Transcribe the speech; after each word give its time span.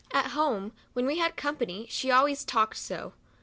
At 0.11 0.31
home, 0.31 0.71
when 0.93 1.05
we 1.05 1.19
had 1.19 1.35
company, 1.37 1.85
she 1.87 2.09
always 2.09 2.43
talked 2.43 2.77
so. 2.77 3.13